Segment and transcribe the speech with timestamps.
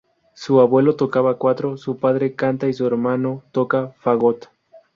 [0.33, 4.49] Su abuelo tocaba cuatro, su padre canta y su hermano toca fagot.